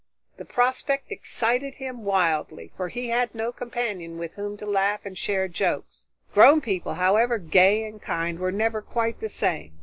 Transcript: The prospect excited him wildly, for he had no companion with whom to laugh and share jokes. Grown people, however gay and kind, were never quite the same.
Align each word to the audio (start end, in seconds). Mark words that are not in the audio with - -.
The 0.37 0.45
prospect 0.45 1.11
excited 1.11 1.75
him 1.75 2.03
wildly, 2.03 2.71
for 2.75 2.87
he 2.87 3.09
had 3.09 3.35
no 3.35 3.51
companion 3.51 4.17
with 4.17 4.33
whom 4.33 4.57
to 4.57 4.65
laugh 4.65 5.05
and 5.05 5.15
share 5.15 5.47
jokes. 5.47 6.07
Grown 6.33 6.59
people, 6.59 6.95
however 6.95 7.37
gay 7.37 7.83
and 7.85 8.01
kind, 8.01 8.39
were 8.39 8.51
never 8.51 8.81
quite 8.81 9.19
the 9.19 9.29
same. 9.29 9.77